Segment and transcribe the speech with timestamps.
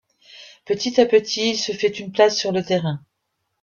[0.65, 3.05] Petit à petit, il se fait une place sur le terrain.